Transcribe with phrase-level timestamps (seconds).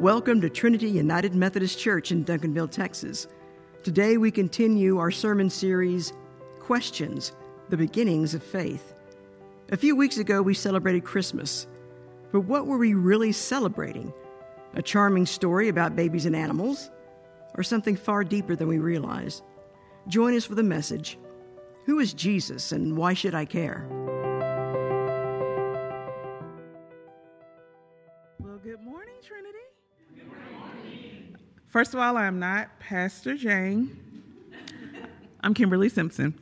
[0.00, 3.26] Welcome to Trinity United Methodist Church in Duncanville, Texas.
[3.82, 6.14] Today we continue our sermon series,
[6.58, 7.32] Questions
[7.68, 8.94] The Beginnings of Faith.
[9.70, 11.66] A few weeks ago we celebrated Christmas.
[12.32, 14.10] But what were we really celebrating?
[14.72, 16.90] A charming story about babies and animals?
[17.58, 19.42] Or something far deeper than we realize?
[20.08, 21.18] Join us for the message
[21.84, 23.86] Who is Jesus and why should I care?
[31.70, 33.96] First of all, I'm not Pastor Jane.
[35.40, 36.36] I'm Kimberly Simpson.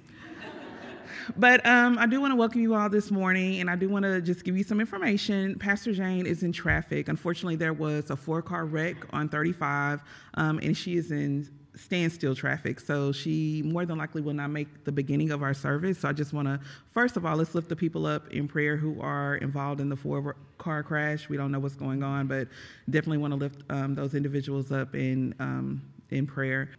[1.36, 4.04] But um, I do want to welcome you all this morning, and I do want
[4.04, 5.58] to just give you some information.
[5.58, 7.08] Pastor Jane is in traffic.
[7.08, 10.00] Unfortunately, there was a four car wreck on 35,
[10.34, 11.46] um, and she is in
[11.78, 12.80] standstill traffic.
[12.80, 16.00] So she more than likely will not make the beginning of our service.
[16.00, 16.60] So I just want to,
[16.92, 19.96] first of all, let's lift the people up in prayer who are involved in the
[19.96, 21.28] four car crash.
[21.28, 22.48] We don't know what's going on, but
[22.90, 26.70] definitely want to lift um, those individuals up in, um, in prayer.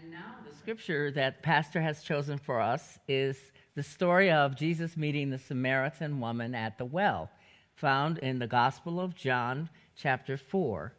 [0.00, 3.36] And now the scripture that Pastor has chosen for us is
[3.74, 7.30] the story of Jesus meeting the Samaritan woman at the well,
[7.74, 10.92] found in the Gospel of John, chapter 4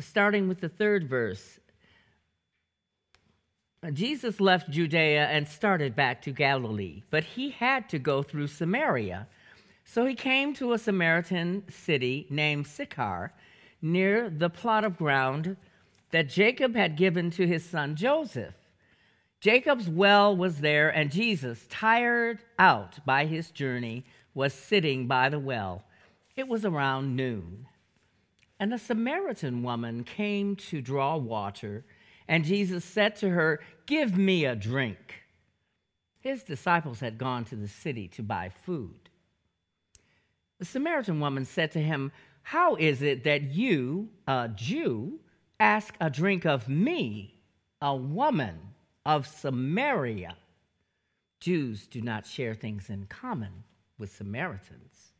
[0.00, 1.58] starting with the third verse.
[3.92, 9.26] Jesus left Judea and started back to Galilee, but he had to go through Samaria.
[9.84, 13.32] So he came to a Samaritan city named Sychar,
[13.80, 15.56] near the plot of ground
[16.10, 18.54] that Jacob had given to his son Joseph.
[19.40, 25.38] Jacob's well was there, and Jesus, tired out by his journey, was sitting by the
[25.38, 25.84] well.
[26.36, 27.66] It was around noon.
[28.60, 31.86] And a Samaritan woman came to draw water,
[32.28, 35.22] and Jesus said to her, Give me a drink.
[36.20, 39.08] His disciples had gone to the city to buy food.
[40.58, 42.12] The Samaritan woman said to him,
[42.42, 45.20] How is it that you, a Jew,
[45.58, 47.40] ask a drink of me,
[47.80, 48.58] a woman
[49.06, 50.36] of Samaria?
[51.40, 53.64] Jews do not share things in common
[53.96, 55.14] with Samaritans.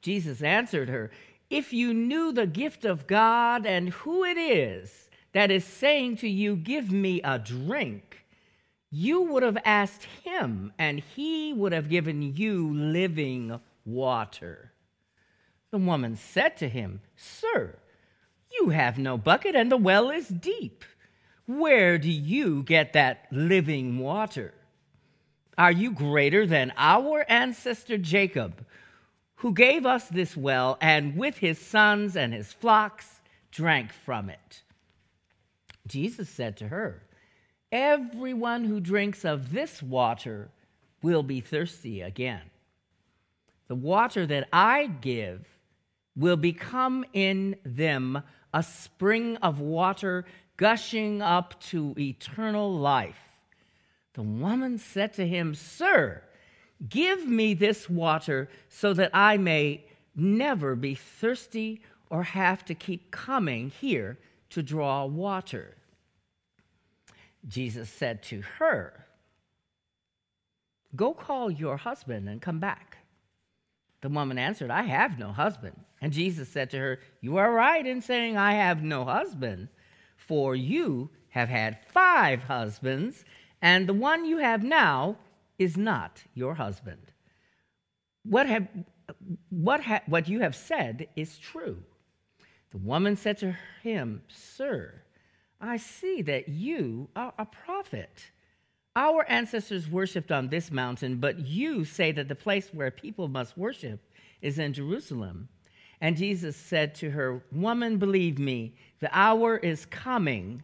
[0.00, 1.10] Jesus answered her,
[1.50, 6.28] if you knew the gift of God and who it is that is saying to
[6.28, 8.24] you, Give me a drink,
[8.90, 14.72] you would have asked him, and he would have given you living water.
[15.70, 17.78] The woman said to him, Sir,
[18.58, 20.84] you have no bucket, and the well is deep.
[21.46, 24.54] Where do you get that living water?
[25.56, 28.64] Are you greater than our ancestor Jacob?
[29.38, 34.62] Who gave us this well, and with his sons and his flocks drank from it.
[35.86, 37.02] Jesus said to her,
[37.70, 40.50] Everyone who drinks of this water
[41.02, 42.42] will be thirsty again.
[43.68, 45.46] The water that I give
[46.16, 48.22] will become in them
[48.52, 50.24] a spring of water
[50.56, 53.20] gushing up to eternal life.
[54.14, 56.22] The woman said to him, Sir,
[56.86, 59.84] Give me this water so that I may
[60.14, 64.18] never be thirsty or have to keep coming here
[64.50, 65.76] to draw water.
[67.46, 69.06] Jesus said to her,
[70.96, 72.98] Go call your husband and come back.
[74.00, 75.78] The woman answered, I have no husband.
[76.00, 79.68] And Jesus said to her, You are right in saying, I have no husband,
[80.16, 83.24] for you have had five husbands,
[83.60, 85.16] and the one you have now
[85.58, 87.12] is not your husband.
[88.24, 88.68] What, have,
[89.50, 91.82] what, ha, what you have said is true.
[92.70, 95.02] The woman said to him, Sir,
[95.60, 98.30] I see that you are a prophet.
[98.94, 103.56] Our ancestors worshipped on this mountain, but you say that the place where people must
[103.56, 104.00] worship
[104.42, 105.48] is in Jerusalem.
[106.00, 110.62] And Jesus said to her, Woman, believe me, the hour is coming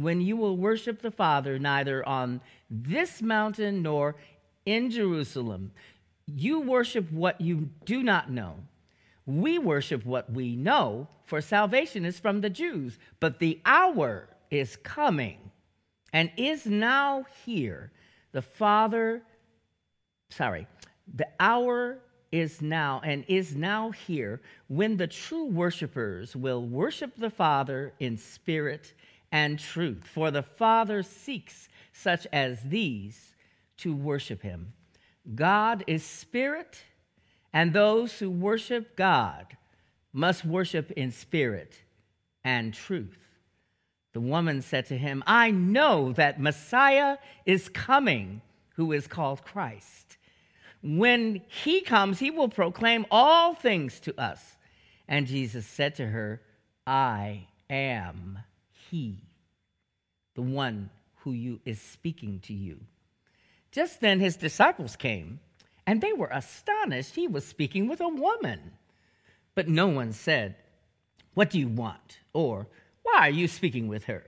[0.00, 4.16] when you will worship the Father neither on this mountain nor
[4.64, 5.72] in Jerusalem.
[6.26, 8.56] You worship what you do not know.
[9.26, 12.98] We worship what we know, for salvation is from the Jews.
[13.20, 15.38] But the hour is coming
[16.12, 17.92] and is now here.
[18.32, 19.22] The Father,
[20.30, 20.66] sorry,
[21.14, 21.98] the hour
[22.32, 28.16] is now and is now here when the true worshipers will worship the Father in
[28.16, 28.94] spirit
[29.32, 30.06] and truth.
[30.06, 33.34] For the Father seeks such as these
[33.78, 34.72] to worship him.
[35.34, 36.82] God is spirit,
[37.52, 39.56] and those who worship God
[40.12, 41.74] must worship in spirit
[42.44, 43.18] and truth.
[44.12, 48.40] The woman said to him, I know that Messiah is coming,
[48.74, 50.16] who is called Christ.
[50.82, 54.56] When he comes, he will proclaim all things to us.
[55.06, 56.40] And Jesus said to her,
[56.86, 58.38] I am
[58.90, 59.22] he,
[60.34, 62.80] the one who you, is speaking to you.
[63.72, 65.40] Just then his disciples came,
[65.86, 68.72] and they were astonished he was speaking with a woman.
[69.54, 70.56] But no one said,
[71.34, 72.18] What do you want?
[72.32, 72.66] Or,
[73.02, 74.24] Why are you speaking with her?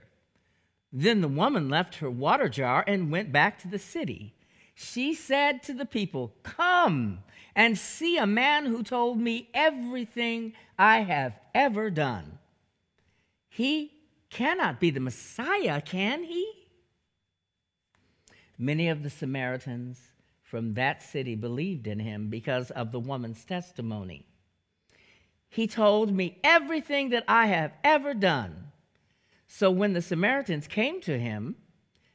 [0.91, 4.35] Then the woman left her water jar and went back to the city.
[4.75, 7.19] She said to the people, Come
[7.55, 12.39] and see a man who told me everything I have ever done.
[13.49, 13.91] He
[14.33, 16.51] cannot be the Messiah, can he?
[18.57, 19.99] Many of the Samaritans
[20.41, 24.25] from that city believed in him because of the woman's testimony.
[25.49, 28.71] He told me everything that I have ever done.
[29.47, 31.55] So when the Samaritans came to him,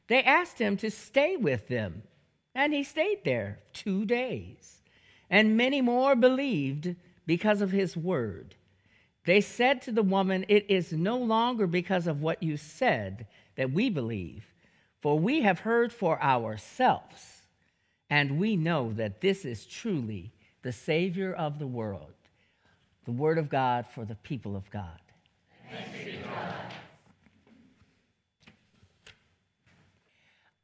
[0.07, 2.03] they asked him to stay with them,
[2.53, 4.81] and he stayed there two days.
[5.29, 6.95] And many more believed
[7.25, 8.55] because of his word.
[9.29, 13.27] They said to the woman, It is no longer because of what you said
[13.57, 14.43] that we believe,
[15.01, 17.43] for we have heard for ourselves,
[18.09, 20.31] and we know that this is truly
[20.63, 22.11] the Savior of the world.
[23.05, 24.99] The word of God for the people of God.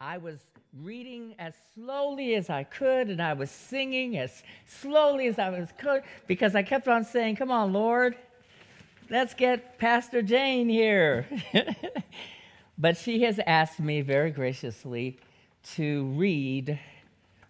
[0.01, 0.39] I was
[0.81, 5.69] reading as slowly as I could, and I was singing as slowly as I was
[5.77, 8.15] could because I kept on saying, Come on, Lord,
[9.10, 11.28] let's get Pastor Jane here.
[12.78, 15.19] but she has asked me very graciously
[15.75, 16.80] to read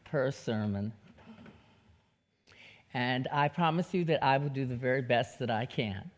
[0.10, 0.92] her sermon.
[2.94, 6.10] And I promise you that I will do the very best that I can.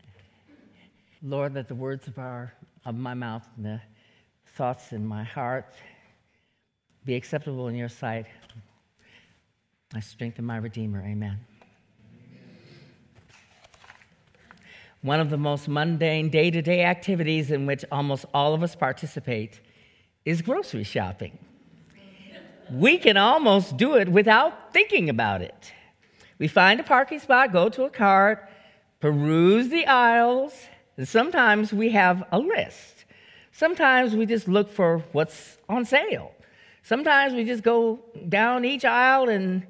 [1.24, 2.54] Lord, that the words of, our,
[2.86, 3.82] of my mouth and the
[4.56, 5.74] thoughts in my heart
[7.06, 8.28] be acceptable in your sight.
[9.94, 11.02] My strength and my Redeemer.
[11.02, 11.40] Amen.
[15.02, 18.76] One of the most mundane day to day activities in which almost all of us
[18.76, 19.62] participate
[20.26, 21.38] is grocery shopping.
[22.72, 25.72] We can almost do it without thinking about it.
[26.40, 28.50] We find a parking spot, go to a cart,
[29.00, 30.54] peruse the aisles,
[30.98, 33.06] and sometimes we have a list.
[33.52, 36.32] Sometimes we just look for what's on sale.
[36.84, 38.00] Sometimes we just go
[38.30, 39.66] down each aisle and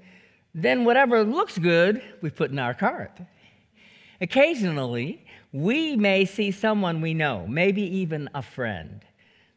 [0.54, 3.20] then whatever looks good, we put in our cart.
[4.20, 9.06] Occasionally, we may see someone we know, maybe even a friend.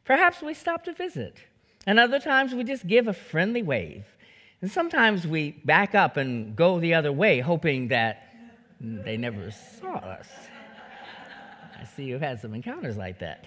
[0.05, 1.37] Perhaps we stop to visit.
[1.87, 4.05] And other times we just give a friendly wave.
[4.61, 8.27] And sometimes we back up and go the other way, hoping that
[8.81, 10.29] they never saw us.
[11.81, 13.47] I see you've had some encounters like that.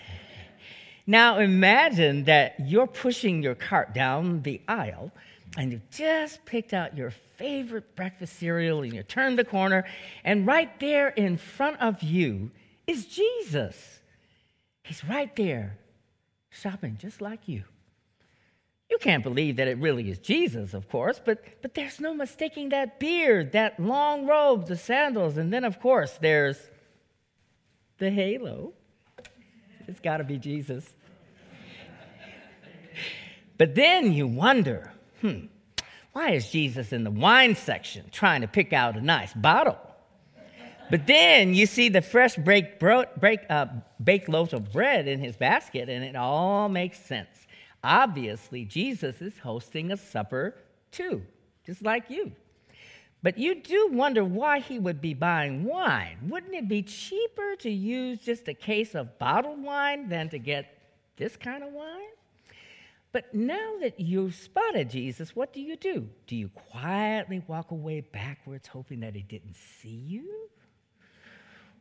[1.06, 5.12] Now imagine that you're pushing your cart down the aisle
[5.58, 9.86] and you just picked out your favorite breakfast cereal and you turn the corner,
[10.24, 12.52] and right there in front of you
[12.88, 14.00] is Jesus.
[14.84, 15.78] He's right there,
[16.50, 17.64] shopping just like you.
[18.90, 22.70] You can't believe that it really is Jesus, of course, but, but there's no mistaking
[22.70, 26.60] that beard, that long robe, the sandals, and then, of course, there's
[27.98, 28.74] the halo.
[29.88, 30.94] It's got to be Jesus.
[33.58, 34.93] But then you wonder
[35.24, 35.46] hmm,
[36.12, 39.78] why is Jesus in the wine section trying to pick out a nice bottle?
[40.92, 43.68] But then you see the fresh break, bro, break, uh,
[44.04, 47.48] baked loaf of bread in his basket, and it all makes sense.
[47.84, 50.56] Obviously, Jesus is hosting a supper
[50.92, 51.24] too,
[51.66, 52.34] just like you.
[53.24, 56.18] But you do wonder why he would be buying wine.
[56.30, 60.78] Wouldn't it be cheaper to use just a case of bottled wine than to get
[61.16, 62.12] this kind of wine?
[63.14, 66.10] But now that you've spotted Jesus, what do you do?
[66.26, 70.50] Do you quietly walk away backwards, hoping that he didn't see you?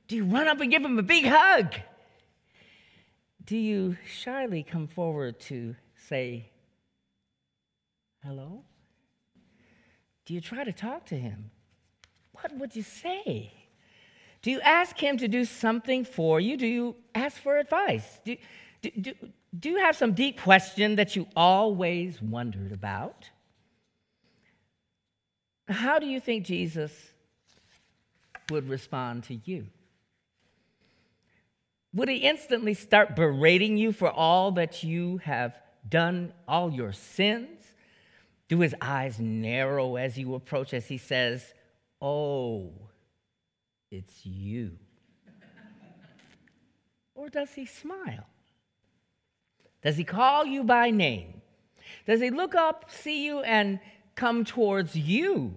[0.08, 1.74] Do you run up and give him a big hug?
[3.44, 5.74] Do you shyly come forward to
[6.06, 6.50] say
[8.22, 8.64] hello?
[10.26, 11.50] Do you try to talk to him?
[12.32, 13.54] What would you say?
[14.42, 16.58] Do you ask him to do something for you?
[16.58, 18.20] Do you ask for advice?
[18.24, 18.36] Do,
[18.82, 19.14] do,
[19.58, 23.30] do, you have some deep question that you always wondered about?
[25.68, 26.92] How do you think Jesus
[28.50, 29.66] would respond to you?
[31.94, 35.56] Would he instantly start berating you for all that you have
[35.88, 37.60] done, all your sins?
[38.48, 41.54] Do his eyes narrow as you approach, as he says,
[42.00, 42.72] Oh,
[43.90, 44.72] it's you?
[47.14, 48.26] or does he smile?
[49.82, 51.42] Does he call you by name?
[52.06, 53.80] Does he look up, see you, and
[54.14, 55.56] come towards you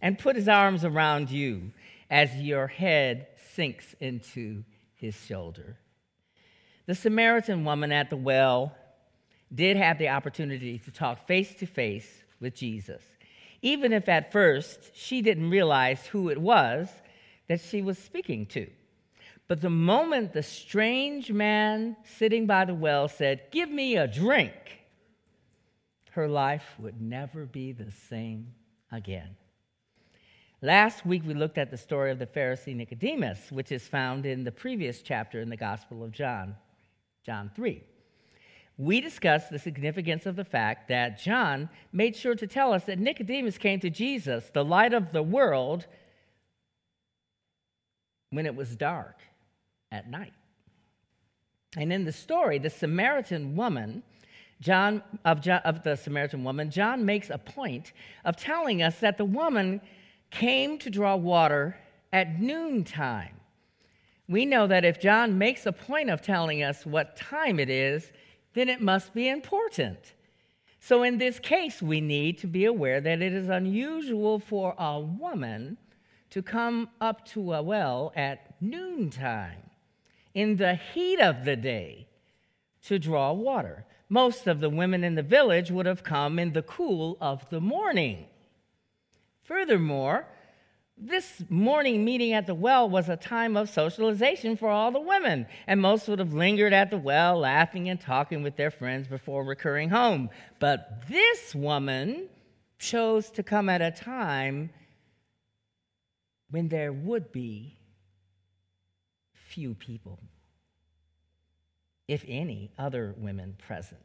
[0.00, 1.72] and put his arms around you
[2.10, 5.76] as your head sinks into his shoulder.
[6.86, 8.74] The Samaritan woman at the well
[9.54, 13.02] did have the opportunity to talk face to face with Jesus,
[13.62, 16.88] even if at first she didn't realize who it was
[17.48, 18.68] that she was speaking to.
[19.48, 24.52] But the moment the strange man sitting by the well said, Give me a drink,
[26.10, 28.52] her life would never be the same
[28.92, 29.36] again.
[30.60, 34.44] Last week, we looked at the story of the Pharisee Nicodemus, which is found in
[34.44, 36.54] the previous chapter in the Gospel of John,
[37.24, 37.82] John 3.
[38.76, 42.98] We discussed the significance of the fact that John made sure to tell us that
[42.98, 45.86] Nicodemus came to Jesus, the light of the world,
[48.30, 49.16] when it was dark
[49.90, 50.32] at night.
[51.76, 54.02] And in the story, the Samaritan woman,
[54.60, 57.92] John of, John, of the Samaritan woman, John makes a point
[58.24, 59.80] of telling us that the woman
[60.30, 61.76] came to draw water
[62.12, 63.34] at noontime.
[64.28, 68.12] We know that if John makes a point of telling us what time it is,
[68.54, 70.14] then it must be important.
[70.80, 75.00] So, in this case, we need to be aware that it is unusual for a
[75.00, 75.76] woman
[76.30, 79.67] to come up to a well at noontime,
[80.34, 82.06] in the heat of the day,
[82.82, 83.84] to draw water.
[84.08, 87.60] Most of the women in the village would have come in the cool of the
[87.60, 88.26] morning.
[89.42, 90.26] Furthermore,
[90.96, 95.46] this morning meeting at the well was a time of socialization for all the women,
[95.66, 99.44] and most would have lingered at the well, laughing and talking with their friends before
[99.44, 100.30] recurring home.
[100.58, 102.28] But this woman
[102.78, 104.70] chose to come at a time
[106.50, 107.77] when there would be
[109.58, 110.20] few people,
[112.06, 113.98] if any, other women present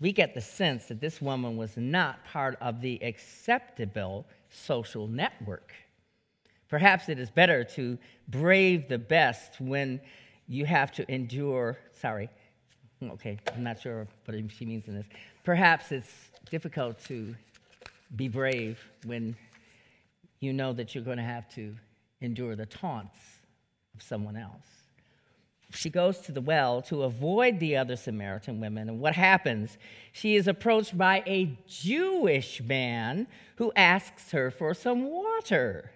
[0.00, 5.72] we get the sense that this woman was not part of the acceptable social network.
[6.68, 7.98] Perhaps it is better to
[8.28, 10.00] brave the best when
[10.46, 12.28] you have to endure, sorry,
[13.02, 15.06] okay, I'm not sure what she means in this.
[15.44, 16.12] Perhaps it's
[16.50, 17.34] difficult to
[18.16, 19.36] be brave when
[20.40, 21.74] you know that you're going to have to
[22.20, 23.37] endure the taunts
[23.98, 24.78] of someone else
[25.70, 28.88] she goes to the well to avoid the other Samaritan women.
[28.88, 29.76] And what happens?
[30.12, 33.26] She is approached by a Jewish man
[33.56, 35.90] who asks her for some water.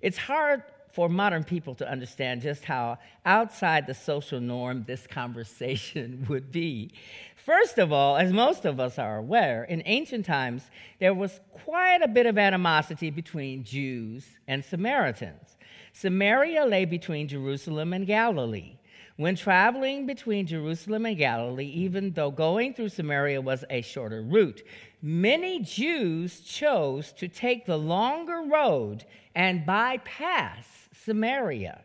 [0.00, 6.26] It's hard for modern people to understand just how outside the social norm this conversation
[6.28, 6.90] would be.
[7.36, 10.70] First of all, as most of us are aware, in ancient times
[11.00, 15.51] there was quite a bit of animosity between Jews and Samaritans.
[15.92, 18.78] Samaria lay between Jerusalem and Galilee.
[19.16, 24.62] When traveling between Jerusalem and Galilee, even though going through Samaria was a shorter route,
[25.02, 30.66] many Jews chose to take the longer road and bypass
[31.04, 31.84] Samaria.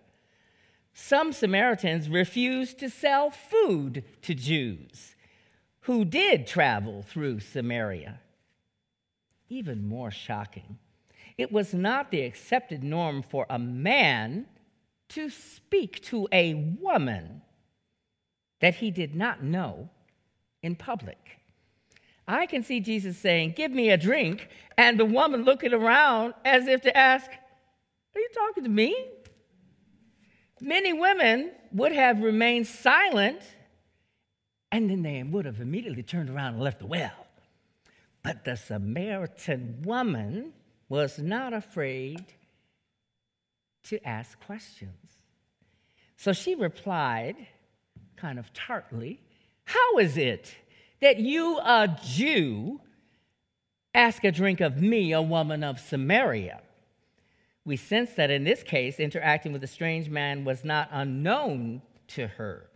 [0.94, 5.16] Some Samaritans refused to sell food to Jews
[5.82, 8.20] who did travel through Samaria.
[9.48, 10.78] Even more shocking,
[11.38, 14.48] it was not the accepted norm for a man
[15.10, 17.42] to speak to a woman
[18.60, 19.90] that he did not know
[20.64, 21.18] in public.
[22.28, 26.68] I can see Jesus saying, Give me a drink, and the woman looking around as
[26.68, 28.96] if to ask, Are you talking to me?
[30.60, 33.42] Many women would have remained silent,
[34.72, 37.28] and then they would have immediately turned around and left the well.
[38.24, 40.52] But the Samaritan woman
[40.90, 42.26] was not afraid
[43.84, 45.20] to ask questions.
[46.16, 47.36] So she replied,
[48.16, 49.22] kind of tartly,
[49.66, 50.56] How is it
[51.02, 52.82] that you, a Jew,
[53.94, 56.62] ask a drink of me, a woman of Samaria?
[57.66, 62.28] We sense that in this case, interacting with a strange man was not unknown to
[62.28, 62.70] her.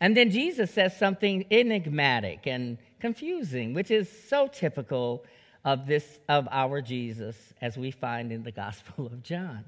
[0.00, 5.24] And then Jesus says something enigmatic and confusing, which is so typical
[5.68, 9.66] of this of our Jesus as we find in the Gospel of John.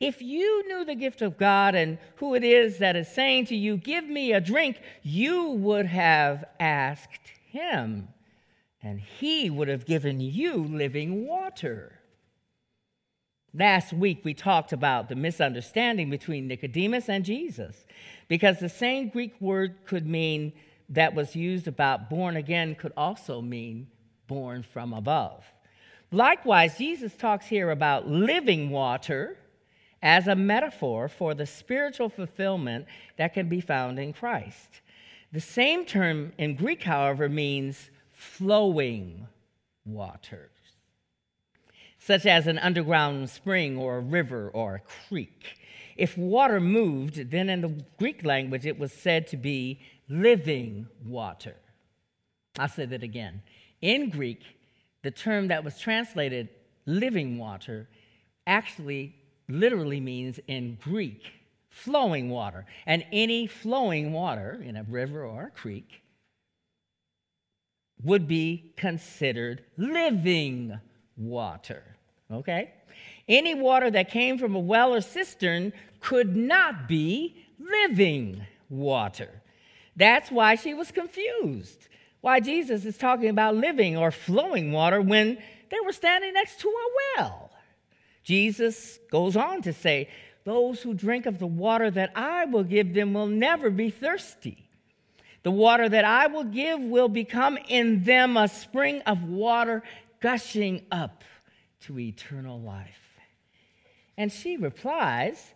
[0.00, 3.56] If you knew the gift of God and who it is that is saying to
[3.56, 8.08] you, Give me a drink, you would have asked him,
[8.82, 12.00] and he would have given you living water.
[13.54, 17.86] Last week, we talked about the misunderstanding between Nicodemus and Jesus,
[18.26, 20.52] because the same Greek word could mean
[20.88, 23.86] that was used about born again could also mean
[24.26, 25.44] born from above.
[26.10, 29.38] Likewise, Jesus talks here about living water
[30.02, 32.86] as a metaphor for the spiritual fulfillment
[33.16, 34.80] that can be found in Christ.
[35.32, 39.26] The same term in Greek, however, means flowing
[39.86, 40.50] waters,
[41.98, 45.56] such as an underground spring or a river or a creek.
[45.96, 51.56] If water moved, then in the Greek language it was said to be living water.
[52.58, 53.42] I'll say that again.
[53.82, 54.40] In Greek,
[55.02, 56.48] the term that was translated
[56.86, 57.88] living water
[58.46, 59.14] actually
[59.48, 61.24] literally means in Greek
[61.68, 62.64] flowing water.
[62.86, 66.02] And any flowing water in a river or a creek
[68.04, 70.78] would be considered living
[71.16, 71.82] water.
[72.30, 72.72] Okay?
[73.28, 79.28] Any water that came from a well or cistern could not be living water.
[79.96, 81.88] That's why she was confused.
[82.22, 85.36] Why Jesus is talking about living or flowing water when
[85.70, 87.50] they were standing next to a well.
[88.22, 90.08] Jesus goes on to say,
[90.44, 94.68] Those who drink of the water that I will give them will never be thirsty.
[95.42, 99.82] The water that I will give will become in them a spring of water
[100.20, 101.24] gushing up
[101.80, 103.18] to eternal life.
[104.16, 105.54] And she replies,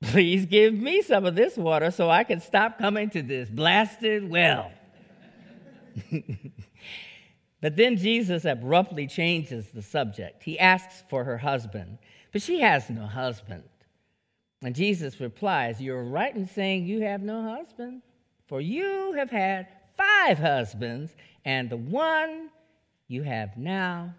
[0.00, 4.30] Please give me some of this water so I can stop coming to this blasted
[4.30, 4.72] well.
[7.60, 10.42] but then Jesus abruptly changes the subject.
[10.42, 11.98] He asks for her husband,
[12.32, 13.64] but she has no husband.
[14.62, 18.02] And Jesus replies, You're right in saying you have no husband,
[18.46, 21.14] for you have had five husbands,
[21.44, 22.50] and the one
[23.08, 24.14] you have now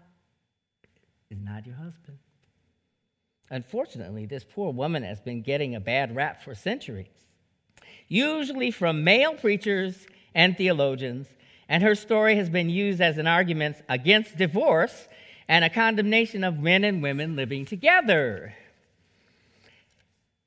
[1.30, 2.18] is not your husband.
[3.50, 7.06] Unfortunately, this poor woman has been getting a bad rap for centuries,
[8.08, 11.28] usually from male preachers and theologians,
[11.72, 15.08] and her story has been used as an argument against divorce
[15.48, 18.52] and a condemnation of men and women living together.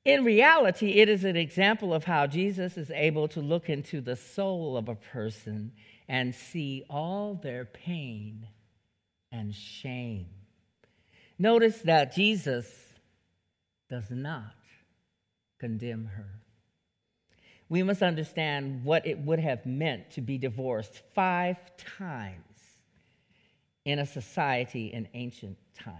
[0.04, 4.14] In reality, it is an example of how Jesus is able to look into the
[4.14, 5.72] soul of a person
[6.06, 8.46] and see all their pain
[9.32, 10.28] and shame.
[11.40, 12.72] Notice that Jesus
[13.90, 14.54] does not
[15.58, 16.45] condemn her.
[17.68, 22.42] We must understand what it would have meant to be divorced five times
[23.84, 25.96] in a society in ancient times.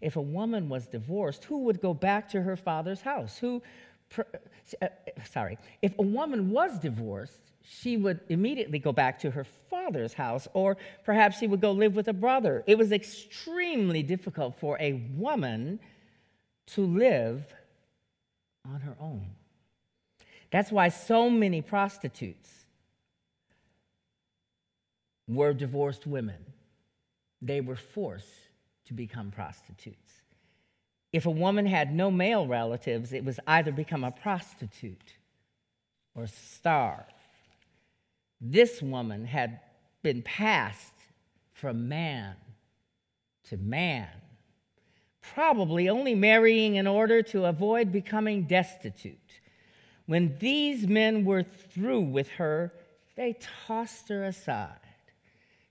[0.00, 3.38] If a woman was divorced, who would go back to her father's house?
[3.38, 3.62] Who,
[4.18, 4.88] uh,
[5.30, 10.46] sorry, if a woman was divorced, she would immediately go back to her father's house,
[10.52, 12.62] or perhaps she would go live with a brother.
[12.66, 15.80] It was extremely difficult for a woman
[16.66, 17.54] to live
[18.66, 19.30] on her own.
[20.54, 22.48] That's why so many prostitutes
[25.26, 26.44] were divorced women.
[27.42, 28.28] They were forced
[28.84, 30.12] to become prostitutes.
[31.12, 35.14] If a woman had no male relatives, it was either become a prostitute
[36.14, 37.02] or starve.
[38.40, 39.58] This woman had
[40.04, 40.94] been passed
[41.52, 42.36] from man
[43.48, 44.06] to man
[45.20, 49.18] probably only marrying in order to avoid becoming destitute.
[50.06, 52.72] When these men were through with her,
[53.16, 53.36] they
[53.66, 54.78] tossed her aside.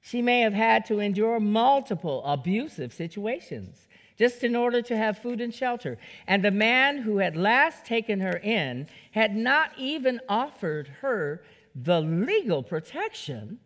[0.01, 5.41] She may have had to endure multiple abusive situations just in order to have food
[5.41, 5.97] and shelter.
[6.27, 11.43] And the man who had last taken her in had not even offered her
[11.75, 13.59] the legal protection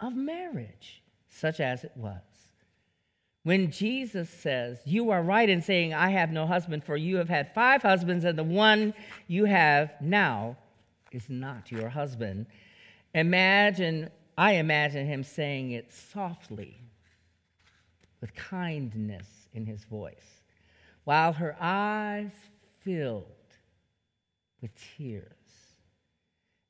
[0.00, 2.31] of marriage, such as it was.
[3.44, 7.28] When Jesus says, You are right in saying, I have no husband, for you have
[7.28, 8.94] had five husbands, and the one
[9.26, 10.56] you have now
[11.10, 12.46] is not your husband.
[13.14, 16.80] Imagine, I imagine him saying it softly,
[18.20, 20.42] with kindness in his voice,
[21.04, 22.30] while her eyes
[22.84, 23.26] filled
[24.60, 25.26] with tears.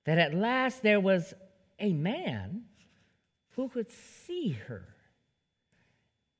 [0.04, 1.34] That at last there was
[1.78, 2.64] a man
[3.50, 4.91] who could see her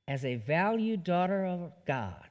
[0.07, 2.29] as a valued daughter of God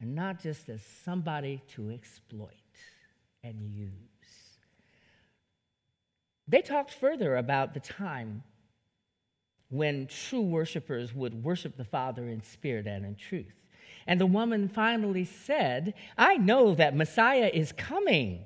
[0.00, 2.50] and not just as somebody to exploit
[3.44, 3.90] and use.
[6.48, 8.42] They talked further about the time
[9.70, 13.54] when true worshipers would worship the Father in spirit and in truth.
[14.06, 18.44] And the woman finally said, I know that Messiah is coming.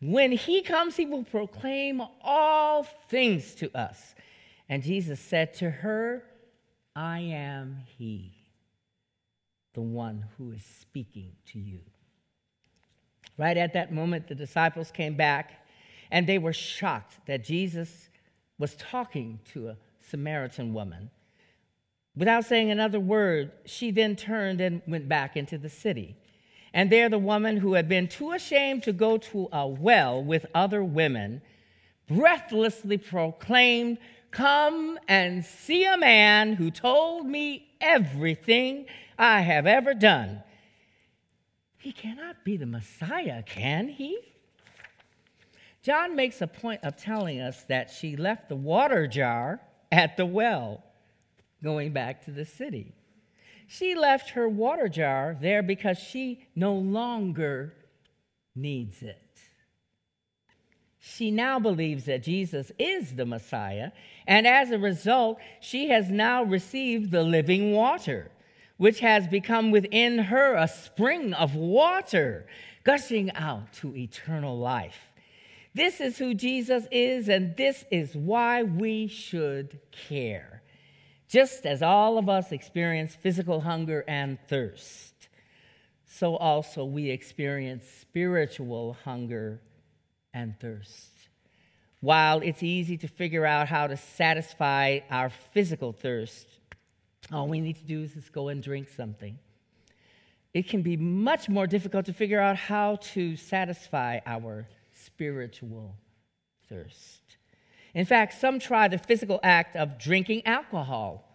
[0.00, 4.14] When he comes, he will proclaim all things to us.
[4.68, 6.22] And Jesus said to her,
[6.94, 8.32] I am He,
[9.74, 11.80] the one who is speaking to you.
[13.38, 15.66] Right at that moment, the disciples came back
[16.10, 18.10] and they were shocked that Jesus
[18.58, 19.76] was talking to a
[20.10, 21.10] Samaritan woman.
[22.16, 26.16] Without saying another word, she then turned and went back into the city.
[26.74, 30.46] And there, the woman who had been too ashamed to go to a well with
[30.54, 31.40] other women
[32.08, 33.98] breathlessly proclaimed,
[34.30, 38.86] Come and see a man who told me everything
[39.18, 40.42] I have ever done.
[41.78, 44.18] He cannot be the Messiah, can he?
[45.82, 50.26] John makes a point of telling us that she left the water jar at the
[50.26, 50.84] well,
[51.62, 52.92] going back to the city.
[53.66, 57.72] She left her water jar there because she no longer
[58.54, 59.29] needs it.
[61.02, 63.90] She now believes that Jesus is the Messiah,
[64.26, 68.30] and as a result, she has now received the living water,
[68.76, 72.46] which has become within her a spring of water
[72.84, 75.10] gushing out to eternal life.
[75.74, 80.62] This is who Jesus is, and this is why we should care.
[81.28, 85.14] Just as all of us experience physical hunger and thirst,
[86.04, 89.60] so also we experience spiritual hunger
[90.32, 91.10] and thirst.
[92.00, 96.46] While it's easy to figure out how to satisfy our physical thirst,
[97.32, 99.38] all we need to do is just go and drink something.
[100.52, 105.94] It can be much more difficult to figure out how to satisfy our spiritual
[106.68, 107.20] thirst.
[107.94, 111.26] In fact, some try the physical act of drinking alcohol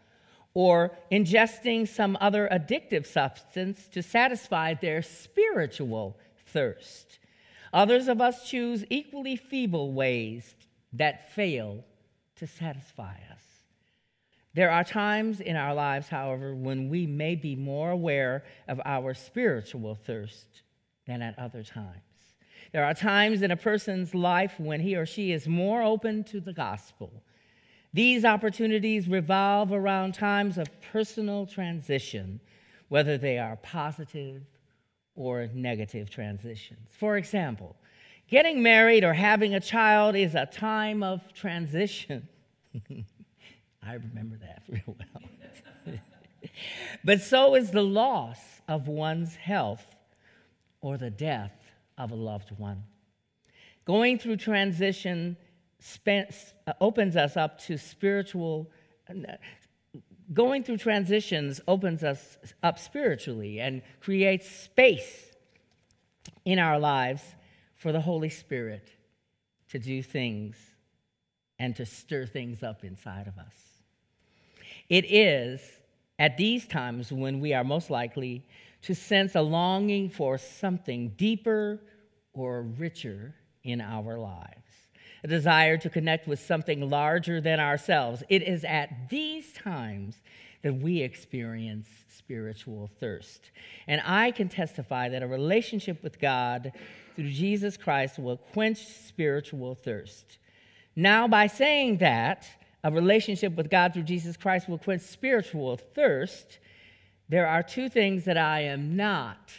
[0.53, 7.19] or ingesting some other addictive substance to satisfy their spiritual thirst.
[7.75, 10.55] Others of us choose equally feeble ways
[10.93, 11.83] that fail
[12.37, 13.43] to satisfy us.
[14.53, 19.13] There are times in our lives, however, when we may be more aware of our
[19.13, 20.61] spiritual thirst
[21.05, 21.99] than at other times.
[22.71, 26.39] There are times in a person's life when he or she is more open to
[26.39, 27.11] the gospel.
[27.93, 32.39] These opportunities revolve around times of personal transition,
[32.87, 34.43] whether they are positive
[35.15, 36.89] or negative transitions.
[36.91, 37.75] For example,
[38.29, 42.27] getting married or having a child is a time of transition.
[43.83, 45.95] I remember that real well.
[47.03, 49.85] but so is the loss of one's health
[50.81, 51.53] or the death
[51.97, 52.83] of a loved one.
[53.85, 55.37] Going through transition
[56.81, 58.71] opens us up to spiritual.
[60.33, 65.31] Going through transitions opens us up spiritually and creates space
[66.45, 67.21] in our lives
[67.75, 68.89] for the Holy Spirit
[69.69, 70.55] to do things
[71.59, 73.53] and to stir things up inside of us.
[74.89, 75.61] It is
[76.19, 78.45] at these times when we are most likely
[78.83, 81.81] to sense a longing for something deeper
[82.33, 83.33] or richer
[83.63, 84.64] in our lives,
[85.25, 88.23] a desire to connect with something larger than ourselves.
[88.29, 90.15] It is at these times
[90.61, 93.49] that we experience spiritual thirst.
[93.87, 96.71] And I can testify that a relationship with God
[97.15, 100.37] through Jesus Christ will quench spiritual thirst.
[100.95, 102.45] Now, by saying that,
[102.83, 106.59] a relationship with God through Jesus Christ will quench spiritual thirst
[107.27, 109.51] there are two things that I am not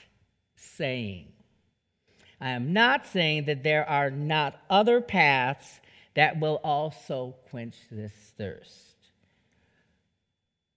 [0.55, 1.33] saying.
[2.41, 5.81] I am not saying that there are not other paths
[6.15, 8.97] that will also quench this thirst.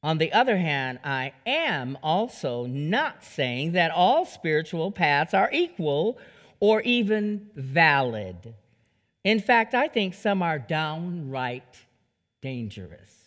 [0.01, 6.17] On the other hand, I am also not saying that all spiritual paths are equal
[6.61, 8.53] or even valid.
[9.25, 11.85] In fact, I think some are downright
[12.41, 13.19] dangerous.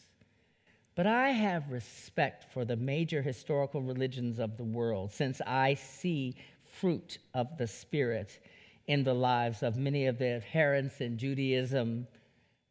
[0.94, 6.36] But I have respect for the major historical religions of the world since I see
[6.72, 8.40] fruit of the Spirit
[8.86, 12.06] in the lives of many of the adherents in Judaism,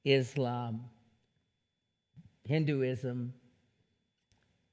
[0.03, 0.81] Islam,
[2.43, 3.33] Hinduism,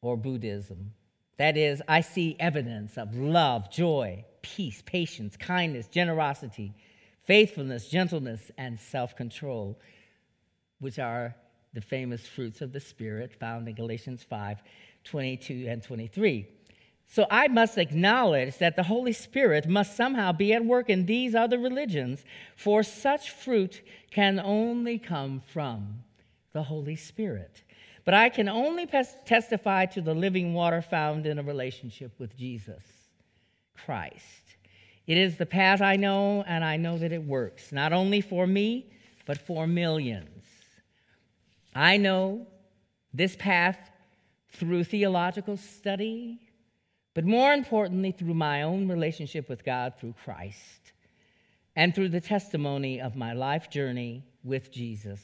[0.03, 0.93] or Buddhism.
[1.37, 6.75] That is, I see evidence of love, joy, peace, patience, kindness, generosity,
[7.25, 9.79] faithfulness, gentleness, and self control,
[10.81, 11.37] which are
[11.75, 14.63] the famous fruits of the Spirit found in Galatians 5
[15.05, 16.49] 22 and 23.
[17.11, 21.35] So I must acknowledge that the Holy Spirit must somehow be at work in these
[21.35, 22.23] other religions,
[22.55, 26.05] for such fruit can only come from
[26.53, 27.63] the Holy Spirit.
[28.05, 32.83] But I can only testify to the living water found in a relationship with Jesus
[33.85, 34.57] Christ.
[35.07, 38.47] It is the path I know, and I know that it works, not only for
[38.47, 38.91] me,
[39.25, 40.45] but for millions.
[41.75, 42.47] I know
[43.15, 43.79] this path
[44.51, 46.41] through theological study,
[47.19, 50.93] but more importantly, through my own relationship with God through Christ
[51.75, 55.21] and through the testimony of my life journey with Jesus.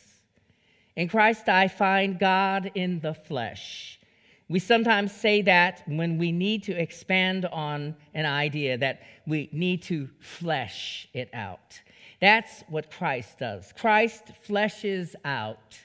[0.97, 4.01] In Christ, I find God in the flesh.
[4.49, 9.83] We sometimes say that when we need to expand on an idea, that we need
[9.83, 11.81] to flesh it out.
[12.21, 13.73] That's what Christ does.
[13.79, 15.79] Christ fleshes out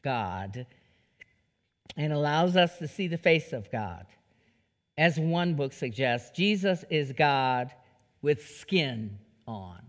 [0.00, 0.64] God
[1.98, 4.06] and allows us to see the face of God.
[5.00, 7.72] As one book suggests, Jesus is God
[8.20, 9.80] with skin on.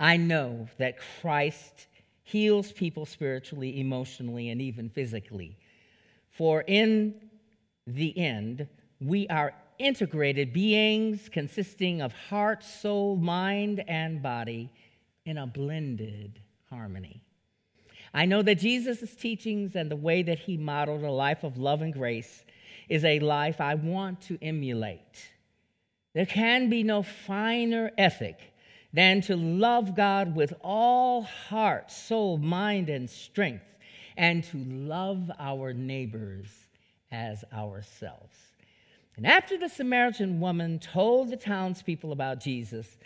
[0.00, 1.86] I know that Christ
[2.24, 5.56] heals people spiritually, emotionally, and even physically.
[6.32, 7.14] For in
[7.86, 8.66] the end,
[9.00, 14.68] we are integrated beings consisting of heart, soul, mind, and body
[15.24, 17.22] in a blended harmony.
[18.12, 21.82] I know that Jesus' teachings and the way that he modeled a life of love
[21.82, 22.44] and grace
[22.90, 25.30] is a life I want to emulate.
[26.12, 28.52] There can be no finer ethic
[28.92, 33.64] than to love God with all heart, soul, mind, and strength,
[34.16, 36.48] and to love our neighbors
[37.12, 38.36] as ourselves.
[39.16, 42.98] And after the Samaritan woman told the townspeople about Jesus,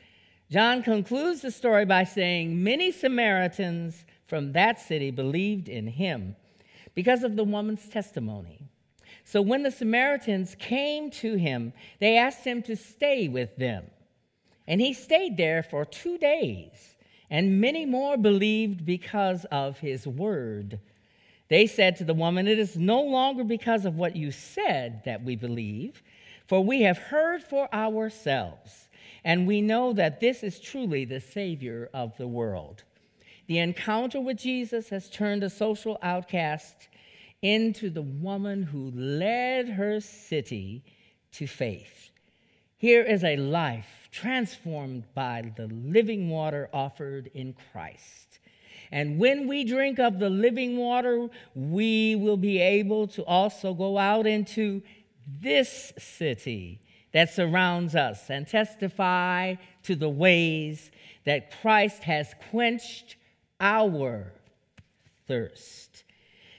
[0.50, 6.36] John concludes the story by saying, Many Samaritans from that city believed in him
[6.94, 8.70] because of the woman's testimony.
[9.24, 13.90] So when the Samaritans came to him, they asked him to stay with them.
[14.66, 16.96] And he stayed there for two days,
[17.30, 20.78] and many more believed because of his word.
[21.48, 25.22] They said to the woman, It is no longer because of what you said that
[25.22, 26.02] we believe,
[26.46, 28.88] for we have heard for ourselves,
[29.24, 32.84] and we know that this is truly the Savior of the world.
[33.46, 36.88] The encounter with Jesus has turned a social outcast
[37.44, 40.83] into the woman who led her city
[41.30, 42.11] to faith.
[42.78, 48.38] Here is a life transformed by the living water offered in Christ.
[48.90, 53.98] And when we drink of the living water, we will be able to also go
[53.98, 54.80] out into
[55.26, 56.80] this city
[57.12, 60.90] that surrounds us and testify to the ways
[61.24, 63.16] that Christ has quenched
[63.61, 64.33] our
[65.26, 65.93] thirst.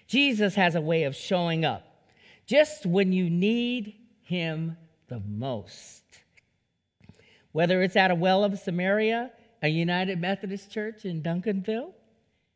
[0.08, 1.84] Jesus has a way of showing up
[2.46, 6.04] just when you need him the most.
[7.52, 11.94] Whether it's at a well of Samaria, a United Methodist Church in Duncanville,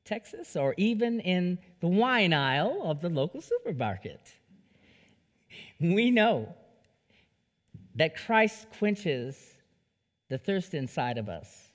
[0.06, 4.22] Texas, or even in the wine aisle of the local supermarket.
[5.80, 6.54] We know
[7.96, 9.56] that Christ quenches
[10.30, 11.70] the thirst inside of us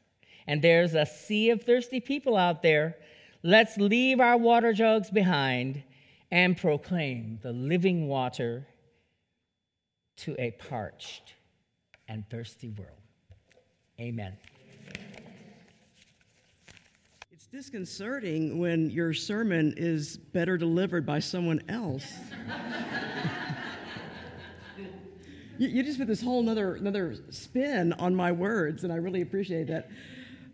[0.47, 2.97] and there's a sea of thirsty people out there.
[3.47, 5.83] Let's leave our water jugs behind
[6.31, 8.67] and proclaim the living water
[10.17, 11.35] to a parched
[12.09, 13.03] and thirsty world.
[14.01, 14.39] Amen.
[17.33, 22.11] It's disconcerting when your sermon is better delivered by someone else.
[25.59, 29.21] you, you, just put this whole another, another spin on my words, and I really
[29.21, 29.91] appreciate that.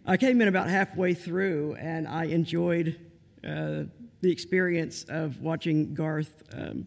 [0.07, 2.99] I came in about halfway through, and I enjoyed
[3.45, 3.85] uh,
[4.23, 6.87] the experience of watching Garth um,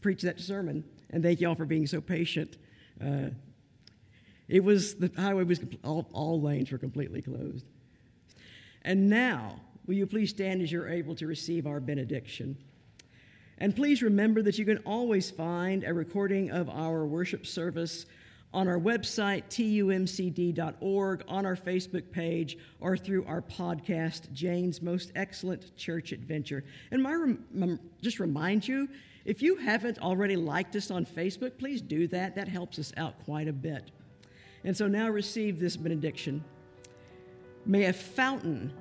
[0.00, 0.84] preach that sermon.
[1.10, 2.56] And thank you all for being so patient.
[3.04, 3.30] Uh,
[4.48, 7.64] it was the highway was all, all lanes were completely closed.
[8.82, 12.56] And now, will you please stand as you're able to receive our benediction?
[13.58, 18.06] And please remember that you can always find a recording of our worship service
[18.54, 25.76] on our website, tumcd.org, on our Facebook page, or through our podcast, Jane's Most Excellent
[25.76, 26.64] Church Adventure.
[26.92, 28.88] And my rem- just remind you,
[29.24, 32.36] if you haven't already liked us on Facebook, please do that.
[32.36, 33.90] That helps us out quite a bit.
[34.62, 36.44] And so now receive this benediction.
[37.66, 38.72] May a fountain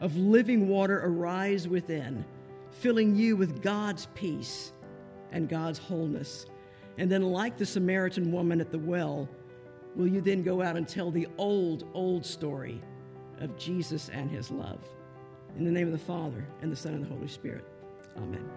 [0.00, 2.24] of living water arise within,
[2.70, 4.72] filling you with God's peace
[5.32, 6.46] and God's wholeness.
[6.98, 9.28] And then, like the Samaritan woman at the well,
[9.94, 12.80] will you then go out and tell the old, old story
[13.40, 14.80] of Jesus and his love?
[15.58, 17.64] In the name of the Father, and the Son, and the Holy Spirit.
[18.16, 18.48] Amen.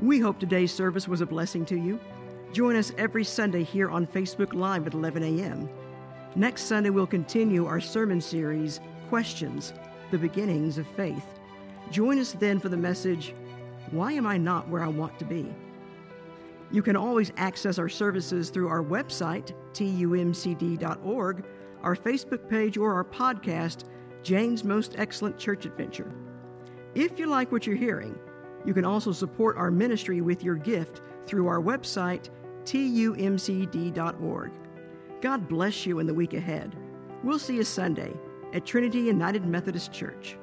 [0.00, 1.98] We hope today's service was a blessing to you.
[2.52, 5.68] Join us every Sunday here on Facebook Live at 11 a.m.
[6.36, 9.74] Next Sunday, we'll continue our sermon series, Questions
[10.10, 11.26] the beginnings of faith.
[11.90, 13.34] Join us then for the message,
[13.90, 15.54] Why Am I Not Where I Want to Be?
[16.70, 21.44] You can always access our services through our website, tumcd.org,
[21.82, 23.84] our Facebook page, or our podcast,
[24.22, 26.10] Jane's Most Excellent Church Adventure.
[26.94, 28.18] If you like what you're hearing,
[28.64, 32.30] you can also support our ministry with your gift through our website,
[32.64, 34.52] tumcd.org.
[35.20, 36.74] God bless you in the week ahead.
[37.22, 38.12] We'll see you Sunday
[38.54, 40.36] at Trinity United Methodist Church.